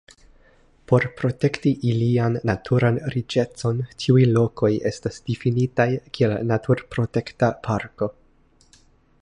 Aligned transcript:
Por 0.91 1.03
protekti 1.17 1.73
ilian 1.91 2.39
naturan 2.51 2.97
riĉecon 3.15 3.83
tiuj 4.05 4.25
lokoj 4.31 4.73
estas 4.93 5.23
difinitaj 5.29 5.87
kiel 6.19 6.37
naturprotekta 6.55 7.55
parko. 7.69 8.11